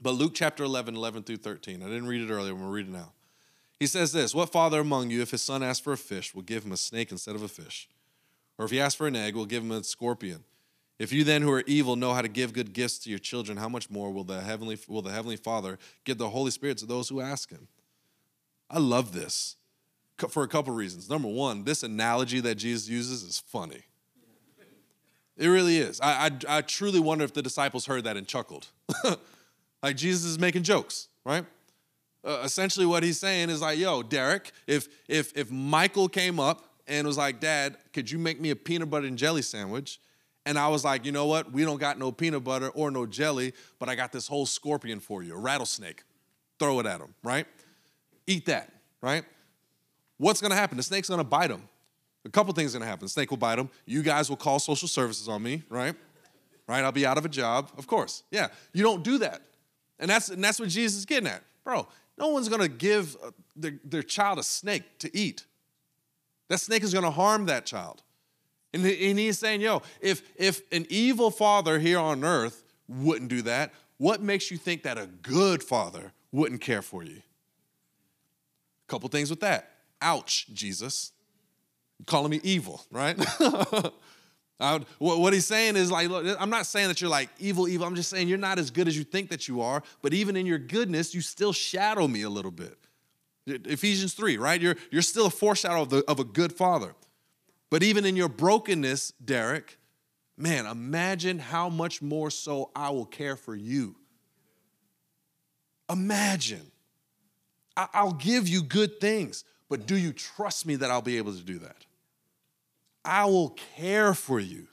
[0.00, 1.82] but Luke chapter 11, 11 through 13.
[1.82, 3.12] I didn't read it earlier, I'm to read it now.
[3.78, 6.42] He says this What father among you, if his son asks for a fish, will
[6.42, 7.88] give him a snake instead of a fish?
[8.56, 10.44] Or if he asks for an egg, will give him a scorpion?
[10.98, 13.58] If you then, who are evil, know how to give good gifts to your children,
[13.58, 16.86] how much more will the heavenly, will the heavenly Father give the Holy Spirit to
[16.86, 17.66] those who ask him?
[18.70, 19.56] I love this
[20.28, 21.10] for a couple reasons.
[21.10, 23.82] Number one, this analogy that Jesus uses is funny.
[25.36, 26.00] It really is.
[26.00, 28.68] I, I, I truly wonder if the disciples heard that and chuckled.
[29.84, 31.44] Like Jesus is making jokes, right?
[32.24, 36.64] Uh, essentially, what he's saying is like, "Yo, Derrick, if if if Michael came up
[36.88, 40.00] and was like, Dad, could you make me a peanut butter and jelly sandwich?"
[40.46, 41.52] And I was like, you know what?
[41.52, 45.00] We don't got no peanut butter or no jelly, but I got this whole scorpion
[45.00, 46.02] for you, a rattlesnake.
[46.58, 47.46] Throw it at him, right?
[48.26, 49.24] Eat that, right?
[50.18, 50.76] What's gonna happen?
[50.76, 51.62] The snake's gonna bite him.
[52.24, 53.06] A couple things gonna happen.
[53.06, 53.68] The snake will bite him.
[53.86, 55.94] You guys will call social services on me, right?
[56.66, 56.84] Right?
[56.84, 58.22] I'll be out of a job, of course.
[58.30, 58.48] Yeah.
[58.72, 59.42] You don't do that.
[59.98, 61.42] And that's, and that's what Jesus is getting at.
[61.64, 65.46] Bro, no one's gonna give uh, their, their child a snake to eat.
[66.48, 68.02] That snake is gonna harm that child.
[68.74, 73.42] And, and he's saying, yo, if, if an evil father here on earth wouldn't do
[73.42, 77.18] that, what makes you think that a good father wouldn't care for you?
[77.18, 79.70] A couple things with that.
[80.02, 81.12] Ouch, Jesus.
[82.00, 83.16] You're calling me evil, right?
[83.38, 87.86] would, what he's saying is like, look, I'm not saying that you're like evil, evil.
[87.86, 89.84] I'm just saying you're not as good as you think that you are.
[90.02, 92.76] But even in your goodness, you still shadow me a little bit.
[93.46, 94.60] Ephesians 3, right?
[94.60, 96.96] You're, you're still a foreshadow of, the, of a good father.
[97.74, 99.78] But even in your brokenness, Derrick,
[100.36, 103.96] man, imagine how much more so I will care for you.
[105.90, 106.70] Imagine.
[107.76, 111.42] I'll give you good things, but do you trust me that I'll be able to
[111.42, 111.84] do that?
[113.04, 114.68] I will care for you.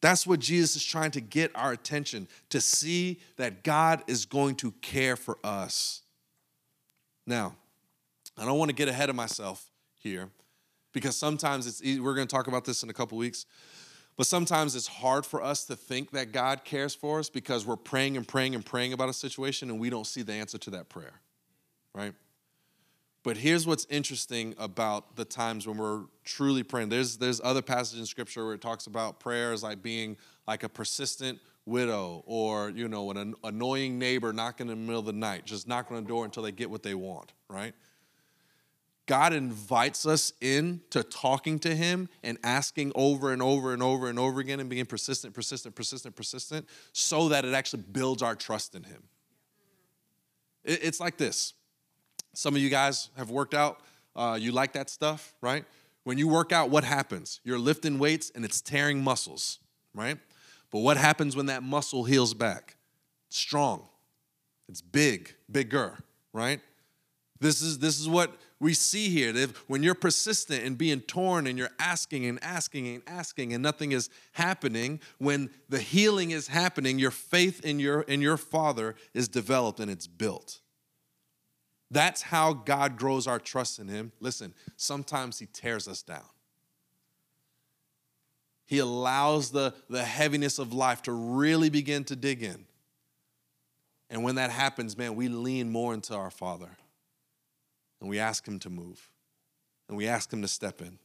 [0.00, 4.56] That's what Jesus is trying to get our attention to see that God is going
[4.56, 6.02] to care for us.
[7.24, 7.54] Now,
[8.36, 9.70] I don't want to get ahead of myself
[10.00, 10.28] here
[10.92, 13.46] because sometimes it's we're going to talk about this in a couple weeks.
[14.16, 17.76] But sometimes it's hard for us to think that God cares for us because we're
[17.76, 20.70] praying and praying and praying about a situation and we don't see the answer to
[20.70, 21.20] that prayer.
[21.94, 22.12] Right?
[23.22, 26.88] But here's what's interesting about the times when we're truly praying.
[26.88, 30.68] There's there's other passages in scripture where it talks about prayers like being like a
[30.68, 35.44] persistent widow or you know an annoying neighbor knocking in the middle of the night,
[35.44, 37.74] just knocking on the door until they get what they want, right?
[39.12, 44.08] God invites us in to talking to Him and asking over and over and over
[44.08, 48.34] and over again and being persistent, persistent, persistent, persistent, so that it actually builds our
[48.34, 49.02] trust in Him.
[50.64, 51.52] It's like this
[52.32, 53.80] some of you guys have worked out.
[54.16, 55.66] Uh, you like that stuff, right?
[56.04, 57.40] When you work out, what happens?
[57.44, 59.58] You're lifting weights and it's tearing muscles,
[59.94, 60.16] right?
[60.70, 62.76] But what happens when that muscle heals back?
[63.28, 63.88] It's strong.
[64.70, 65.98] It's big, bigger,
[66.32, 66.60] right?
[67.42, 69.32] This is this is what we see here.
[69.32, 73.60] That when you're persistent and being torn and you're asking and asking and asking and
[73.60, 78.94] nothing is happening, when the healing is happening, your faith in your in your Father
[79.12, 80.60] is developed and it's built.
[81.90, 84.12] That's how God grows our trust in Him.
[84.20, 86.22] Listen, sometimes He tears us down.
[88.66, 92.66] He allows the, the heaviness of life to really begin to dig in.
[94.08, 96.78] And when that happens, man, we lean more into our Father
[98.02, 99.10] and we ask Him to move
[99.88, 100.98] and we ask Him to step in.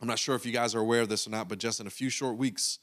[0.00, 1.86] I'm not sure if you guys are aware of this or not, but just in
[1.86, 2.80] a few short weeks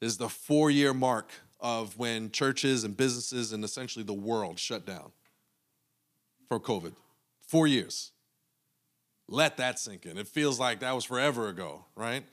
[0.00, 4.86] is the four year mark of when churches and businesses and essentially the world shut
[4.86, 5.12] down
[6.48, 6.94] for COVID.
[7.46, 8.12] Four years.
[9.28, 10.16] Let that sink in.
[10.16, 12.24] It feels like that was forever ago, right?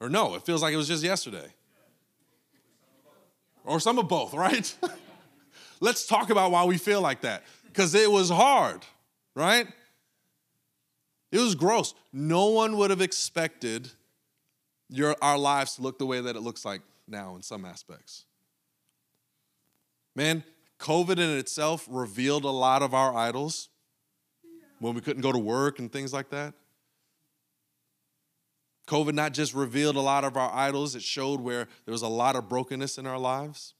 [0.00, 1.46] Or no, it feels like it was just yesterday.
[3.64, 4.76] Or some of both, right?
[5.80, 7.42] Let's talk about why we feel like that.
[7.64, 8.84] Because it was hard,
[9.34, 9.66] right?
[11.32, 11.94] It was gross.
[12.12, 13.90] No one would have expected
[14.88, 18.24] your, our lives to look the way that it looks like now in some aspects.
[20.14, 20.44] Man,
[20.78, 23.68] COVID in itself revealed a lot of our idols
[24.78, 26.54] when we couldn't go to work and things like that.
[28.86, 32.08] COVID not just revealed a lot of our idols, it showed where there was a
[32.08, 33.74] lot of brokenness in our lives.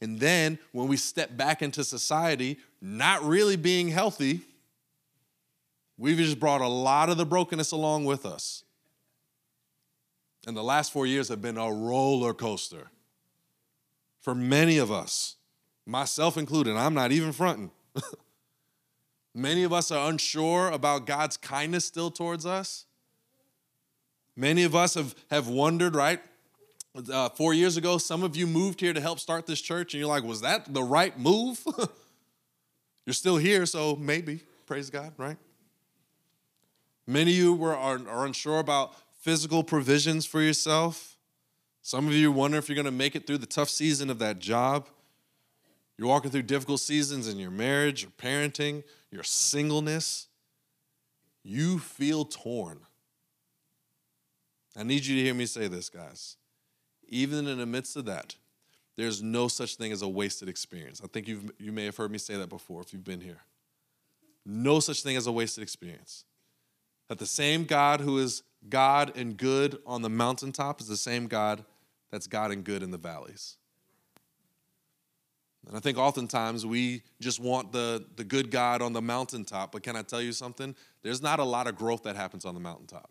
[0.00, 4.42] And then when we step back into society, not really being healthy,
[5.96, 8.64] we've just brought a lot of the brokenness along with us.
[10.46, 12.90] And the last four years have been a roller coaster
[14.20, 15.36] for many of us
[15.86, 16.76] myself included.
[16.76, 17.70] I'm not even fronting.
[19.34, 22.86] Many of us are unsure about God's kindness still towards us.
[24.36, 26.20] Many of us have, have wondered, right?
[27.12, 30.00] Uh, four years ago, some of you moved here to help start this church, and
[30.00, 31.64] you're like, was that the right move?
[33.06, 34.40] you're still here, so maybe.
[34.66, 35.36] Praise God, right?
[37.06, 41.16] Many of you were, are, are unsure about physical provisions for yourself.
[41.82, 44.18] Some of you wonder if you're going to make it through the tough season of
[44.18, 44.88] that job.
[45.98, 50.28] You're walking through difficult seasons in your marriage, your parenting, your singleness.
[51.42, 52.80] You feel torn.
[54.76, 56.36] I need you to hear me say this, guys.
[57.08, 58.34] Even in the midst of that,
[58.96, 61.00] there's no such thing as a wasted experience.
[61.04, 63.42] I think you've, you may have heard me say that before if you've been here.
[64.46, 66.24] No such thing as a wasted experience.
[67.08, 71.26] That the same God who is God and good on the mountaintop is the same
[71.26, 71.64] God
[72.10, 73.56] that's God and good in the valleys.
[75.66, 79.82] And I think oftentimes we just want the, the good God on the mountaintop, but
[79.82, 80.74] can I tell you something?
[81.02, 83.10] There's not a lot of growth that happens on the mountaintop.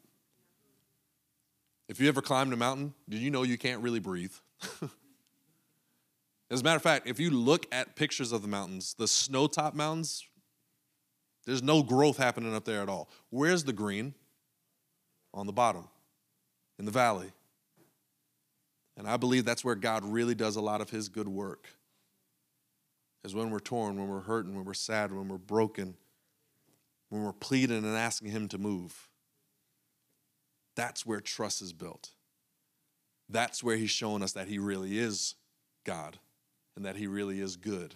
[1.89, 4.33] If you ever climbed a mountain, did you know you can't really breathe?
[6.51, 9.47] As a matter of fact, if you look at pictures of the mountains, the snow
[9.47, 10.25] top mountains,
[11.45, 13.09] there's no growth happening up there at all.
[13.29, 14.13] Where's the green?
[15.33, 15.87] On the bottom.
[16.77, 17.31] in the valley.
[18.97, 21.67] And I believe that's where God really does a lot of his good work.
[23.23, 25.95] Is when we're torn, when we're hurting, when we're sad, when we're broken,
[27.09, 29.09] when we're pleading and asking him to move.
[30.75, 32.09] That's where trust is built.
[33.29, 35.35] That's where he's showing us that he really is
[35.85, 36.19] God
[36.75, 37.95] and that he really is good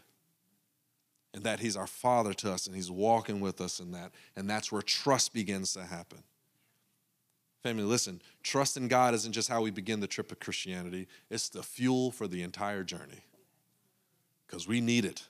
[1.38, 4.12] and that he's our father to us and he's walking with us in that.
[4.36, 6.24] And that's where trust begins to happen.
[7.62, 11.50] Family, listen, trust in God isn't just how we begin the trip of Christianity, it's
[11.50, 13.24] the fuel for the entire journey
[14.48, 15.28] because we need it.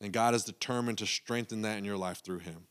[0.00, 2.68] And God is determined to strengthen that in your life through Him.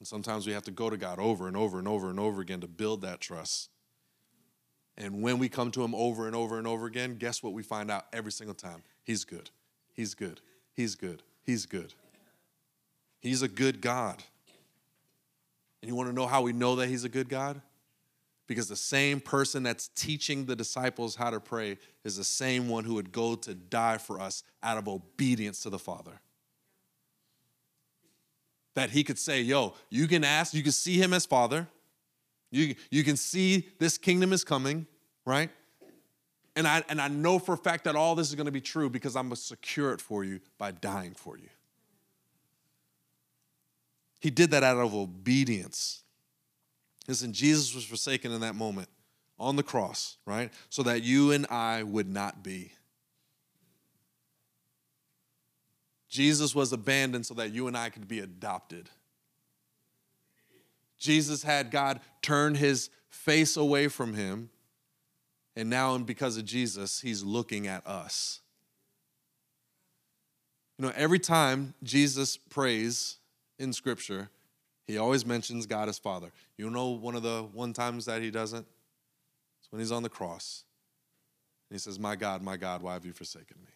[0.00, 2.42] And sometimes we have to go to God over and over and over and over
[2.42, 3.70] again to build that trust.
[4.98, 7.62] And when we come to Him over and over and over again, guess what we
[7.62, 8.82] find out every single time?
[9.02, 9.48] He's good.
[9.94, 10.40] He's good.
[10.72, 11.22] He's good.
[11.44, 11.92] He's good.
[13.20, 14.22] He's a good God.
[15.80, 17.60] And you want to know how we know that He's a good God?
[18.46, 22.84] Because the same person that's teaching the disciples how to pray is the same one
[22.84, 26.20] who would go to die for us out of obedience to the Father.
[28.74, 31.68] That He could say, Yo, you can ask, you can see Him as Father.
[32.50, 34.86] You, you can see this kingdom is coming,
[35.24, 35.50] right?
[36.54, 38.60] And I, and I know for a fact that all this is going to be
[38.60, 41.48] true because I'm going to secure it for you by dying for you.
[44.20, 46.02] He did that out of obedience.
[47.08, 48.88] Listen, Jesus was forsaken in that moment
[49.38, 50.52] on the cross, right?
[50.68, 52.72] So that you and I would not be.
[56.08, 58.90] Jesus was abandoned so that you and I could be adopted.
[60.98, 64.50] Jesus had God turn his face away from him
[65.54, 68.40] and now, because of Jesus, he's looking at us.
[70.78, 73.18] You know, every time Jesus prays
[73.58, 74.30] in Scripture,
[74.86, 76.32] he always mentions God as Father.
[76.56, 78.66] You know, one of the one times that he doesn't?
[79.60, 80.64] It's when he's on the cross.
[81.68, 83.72] And he says, My God, my God, why have you forsaken me?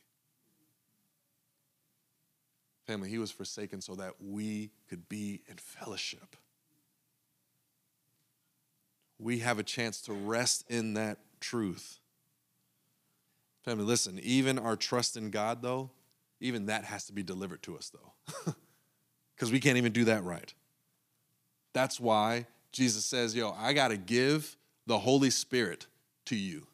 [2.87, 6.37] Family, he was forsaken so that we could be in fellowship.
[9.18, 11.99] We have a chance to rest in that truth.
[13.64, 15.91] Family, listen, even our trust in God, though,
[16.41, 18.55] even that has to be delivered to us, though,
[19.34, 20.53] because we can't even do that right.
[21.72, 24.57] That's why Jesus says, Yo, I got to give
[24.87, 25.87] the Holy Spirit
[26.26, 26.66] to you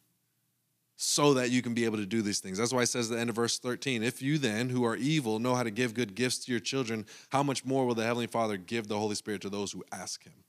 [0.97, 2.59] so that you can be able to do these things.
[2.59, 4.95] That's why he says at the end of verse 13, if you then, who are
[4.95, 8.05] evil, know how to give good gifts to your children, how much more will the
[8.05, 10.45] Heavenly Father give the Holy Spirit to those who ask him?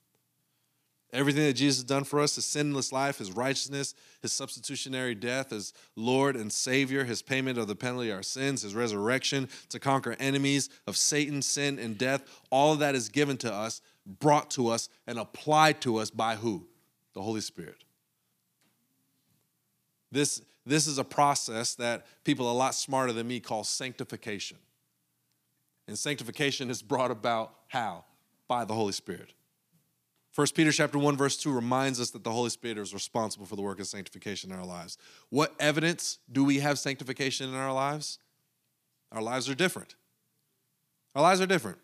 [1.13, 3.93] Everything that Jesus has done for us, his sinless life, his righteousness,
[4.23, 8.63] his substitutionary death as Lord and Savior, his payment of the penalty of our sins,
[8.63, 13.37] his resurrection to conquer enemies of Satan, sin, and death, all of that is given
[13.37, 16.65] to us, brought to us, and applied to us by who?
[17.13, 17.83] The Holy Spirit.
[20.11, 24.57] This, this is a process that people a lot smarter than me call sanctification.
[25.87, 28.05] And sanctification is brought about how?
[28.47, 29.33] By the Holy Spirit.
[30.35, 33.55] 1 Peter chapter 1 verse 2 reminds us that the Holy Spirit is responsible for
[33.55, 34.97] the work of sanctification in our lives.
[35.29, 38.17] What evidence do we have sanctification in our lives?
[39.11, 39.95] Our lives are different.
[41.13, 41.77] Our lives are different.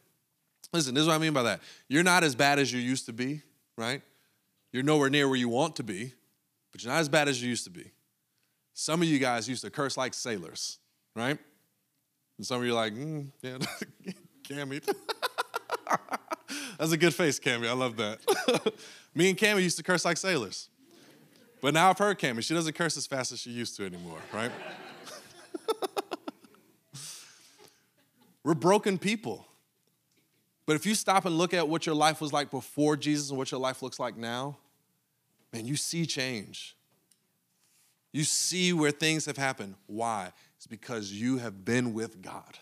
[0.73, 1.61] Listen, this is what I mean by that.
[1.87, 3.43] You're not as bad as you used to be,
[3.77, 4.01] right?
[4.71, 6.13] You're nowhere near where you want to be,
[6.71, 7.91] but you're not as bad as you used to be.
[8.73, 10.79] Some of you guys used to curse like sailors,
[11.15, 11.37] right?
[12.37, 13.57] And some of you are like, mm, yeah,
[14.43, 14.81] Cammy.
[16.79, 17.67] That's a good face, Cammy.
[17.67, 18.19] I love that.
[19.13, 20.69] Me and Cammy used to curse like sailors.
[21.61, 22.41] But now I've heard Cammy.
[22.41, 24.49] She doesn't curse as fast as she used to anymore, right?
[28.45, 29.45] We're broken people.
[30.65, 33.37] But if you stop and look at what your life was like before Jesus and
[33.37, 34.57] what your life looks like now,
[35.51, 36.77] man, you see change.
[38.13, 39.75] You see where things have happened.
[39.87, 40.31] Why?
[40.55, 42.57] It's because you have been with God.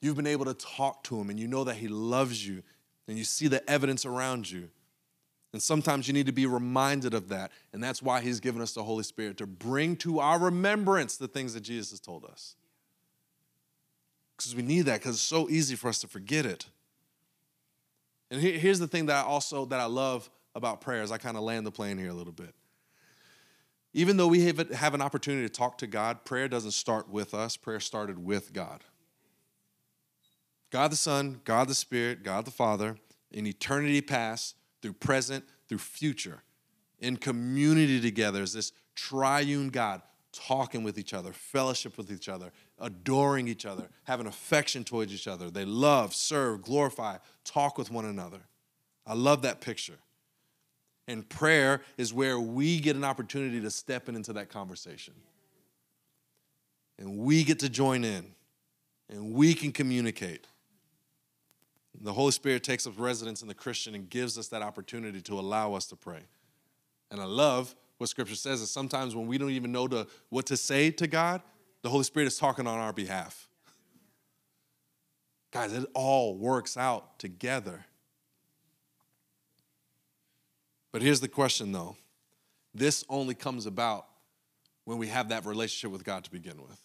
[0.00, 2.62] You've been able to talk to him and you know that he loves you
[3.08, 4.68] and you see the evidence around you.
[5.52, 7.52] And sometimes you need to be reminded of that.
[7.72, 11.26] And that's why he's given us the Holy Spirit to bring to our remembrance the
[11.26, 12.54] things that Jesus has told us.
[14.36, 16.66] Because we need that because it's so easy for us to forget it.
[18.30, 21.10] And here's the thing that I also that I love about prayers.
[21.10, 22.54] I kind of land the plane here a little bit.
[23.94, 27.32] Even though we have, have an opportunity to talk to God, prayer doesn't start with
[27.32, 27.56] us.
[27.56, 28.84] Prayer started with God.
[30.70, 32.96] God the Son, God the Spirit, God the Father,
[33.30, 36.42] in eternity past, through present, through future,
[36.98, 40.02] in community together as this triune God,
[40.32, 45.26] talking with each other, fellowship with each other, adoring each other, having affection towards each
[45.26, 45.50] other.
[45.50, 48.40] They love, serve, glorify, talk with one another.
[49.06, 49.98] I love that picture.
[51.06, 55.14] And prayer is where we get an opportunity to step in into that conversation.
[56.98, 58.26] And we get to join in
[59.08, 60.46] and we can communicate.
[62.00, 65.34] The Holy Spirit takes up residence in the Christian and gives us that opportunity to
[65.34, 66.20] allow us to pray.
[67.10, 70.46] And I love what Scripture says is sometimes when we don't even know to, what
[70.46, 71.42] to say to God,
[71.82, 73.48] the Holy Spirit is talking on our behalf.
[75.50, 77.84] Guys, it all works out together.
[80.92, 81.96] But here's the question though
[82.74, 84.06] this only comes about
[84.84, 86.80] when we have that relationship with God to begin with.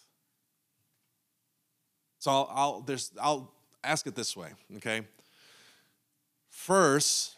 [2.18, 3.53] So I'll, I'll, there's, I'll
[3.84, 5.02] ask it this way, okay?
[6.50, 7.36] First,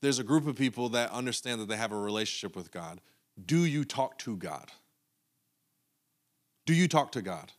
[0.00, 3.00] there's a group of people that understand that they have a relationship with God.
[3.44, 4.70] Do you talk to God?
[6.66, 7.52] Do you talk to God?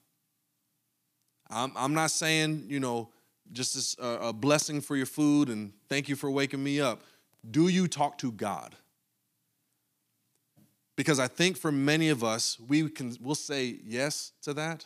[1.49, 3.09] I'm, I'm not saying, you know,
[3.51, 7.01] just as a, a blessing for your food and thank you for waking me up.
[7.49, 8.75] Do you talk to God?
[10.95, 14.85] Because I think for many of us, we can we'll say yes to that,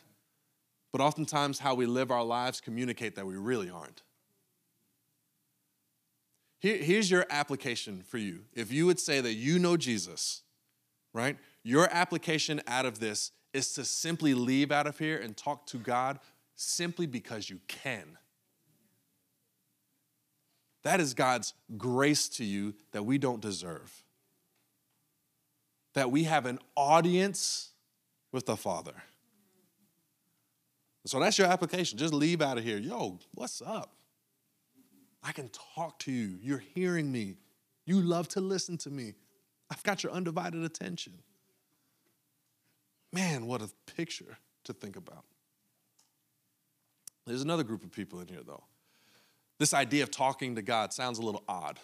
[0.93, 4.03] but oftentimes how we live our lives communicate that we really aren't.
[6.59, 8.45] Here, here's your application for you.
[8.53, 10.43] If you would say that you know Jesus,
[11.11, 11.35] right?
[11.63, 15.77] Your application out of this is to simply leave out of here and talk to
[15.77, 16.19] God
[16.55, 18.17] simply because you can.
[20.83, 24.03] That is God's grace to you that we don't deserve.
[25.95, 27.71] That we have an audience
[28.31, 28.93] with the Father.
[31.05, 31.97] So that's your application.
[31.97, 32.77] Just leave out of here.
[32.77, 33.93] Yo, what's up?
[35.21, 36.37] I can talk to you.
[36.41, 37.37] You're hearing me.
[37.85, 39.13] You love to listen to me.
[39.69, 41.13] I've got your undivided attention.
[43.11, 45.23] Man, what a picture to think about.
[47.25, 48.63] There's another group of people in here, though.
[49.59, 51.79] This idea of talking to God sounds a little odd.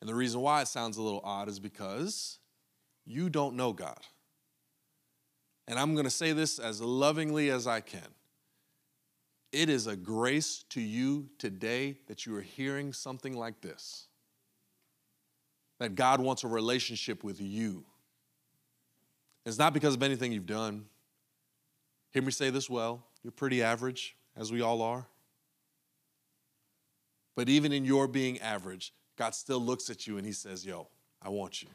[0.00, 2.38] And the reason why it sounds a little odd is because
[3.04, 4.00] you don't know God.
[5.66, 8.06] And I'm going to say this as lovingly as I can.
[9.52, 14.08] It is a grace to you today that you are hearing something like this
[15.80, 17.84] that God wants a relationship with you.
[19.44, 20.86] It's not because of anything you've done.
[22.12, 25.06] Hear me say this well you're pretty average, as we all are.
[27.34, 30.88] But even in your being average, God still looks at you and He says, Yo,
[31.22, 31.68] I want you.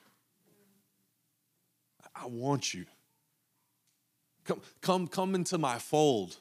[2.16, 2.86] I want you.
[4.50, 6.38] Come, come, come into my fold.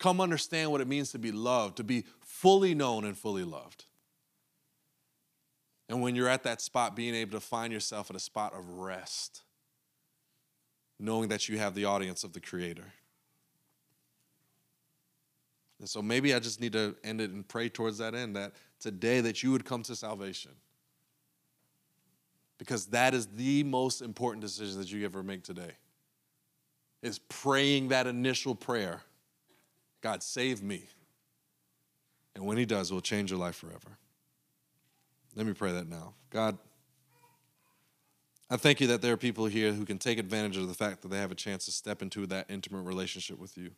[0.00, 3.84] Come understand what it means to be loved, to be fully known and fully loved.
[5.88, 8.68] And when you're at that spot, being able to find yourself at a spot of
[8.68, 9.42] rest,
[10.98, 12.92] knowing that you have the audience of the Creator.
[15.78, 18.52] And so maybe I just need to end it and pray towards that end that
[18.80, 20.50] today that you would come to salvation.
[22.58, 25.70] Because that is the most important decision that you ever make today.
[27.02, 29.02] Is praying that initial prayer.
[30.02, 30.84] God save me.
[32.34, 33.98] And when he does, will change your life forever.
[35.34, 36.14] Let me pray that now.
[36.30, 36.58] God,
[38.50, 41.02] I thank you that there are people here who can take advantage of the fact
[41.02, 43.70] that they have a chance to step into that intimate relationship with you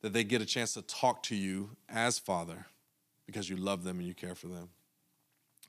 [0.00, 2.66] that they get a chance to talk to you as Father
[3.26, 4.68] because you love them and you care for them.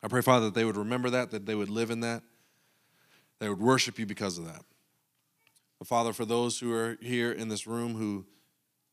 [0.02, 2.24] I pray, Father, that they would remember that, that they would live in that,
[3.40, 4.64] they would worship you because of that.
[5.82, 8.28] But Father, for those who are here in this room who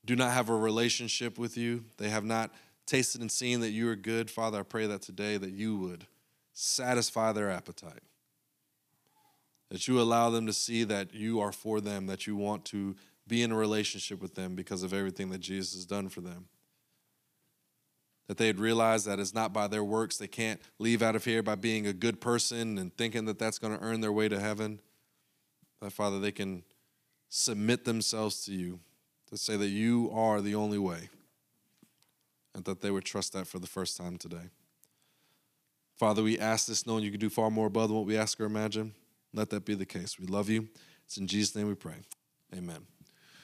[0.07, 2.51] do not have a relationship with you, they have not
[2.87, 6.07] tasted and seen that you are good, Father, I pray that today that you would
[6.55, 8.01] satisfy their appetite.
[9.71, 12.97] That you allow them to see that you are for them, that you want to
[13.27, 16.47] be in a relationship with them because of everything that Jesus has done for them.
[18.29, 20.17] That they'd realize that it's not by their works.
[20.17, 23.59] They can't leave out of here by being a good person and thinking that that's
[23.59, 24.81] going to earn their way to heaven.
[25.83, 26.65] That, Father, they can
[27.29, 28.81] submit themselves to you
[29.31, 31.11] to say that you are the only way
[32.55, 34.51] and that they would trust that for the first time today.
[35.97, 38.41] Father, we ask this knowing you can do far more above than what we ask
[38.41, 38.95] or imagine.
[39.35, 40.19] Let that be the case.
[40.19, 40.69] We love you.
[41.05, 41.97] It's in Jesus' name we pray.
[42.57, 42.87] Amen.